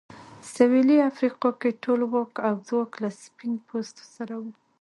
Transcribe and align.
سوېلي 0.53 0.97
افریقا 1.11 1.49
کې 1.59 1.69
ټول 1.83 1.99
واک 2.13 2.33
او 2.47 2.55
ځواک 2.67 2.91
له 3.03 3.09
سپین 3.23 3.53
پوستو 3.67 4.03
سره 4.15 4.35
و. 4.41 4.43